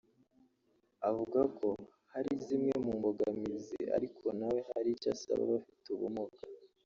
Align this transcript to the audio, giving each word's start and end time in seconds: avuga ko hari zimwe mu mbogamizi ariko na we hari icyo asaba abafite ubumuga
avuga 1.09 1.39
ko 1.57 1.67
hari 2.13 2.31
zimwe 2.45 2.73
mu 2.83 2.91
mbogamizi 2.99 3.79
ariko 3.95 4.25
na 4.37 4.47
we 4.51 4.59
hari 4.71 4.89
icyo 4.95 5.09
asaba 5.15 5.41
abafite 5.45 5.87
ubumuga 5.95 6.37